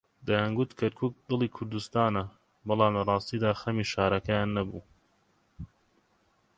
دەیانگوت 0.27 0.71
کەرکووک 0.79 1.13
دڵی 1.29 1.49
کوردستانە، 1.55 2.23
بەڵام 2.67 2.93
لەڕاستیدا 2.97 3.51
خەمی 3.61 3.89
شارەکەیان 3.91 4.49
نەبوو. 4.57 4.81